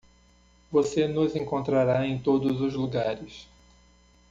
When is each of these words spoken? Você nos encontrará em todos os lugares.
Você 0.71 1.07
nos 1.07 1.35
encontrará 1.35 2.07
em 2.07 2.17
todos 2.17 2.59
os 2.59 2.73
lugares. 2.73 3.45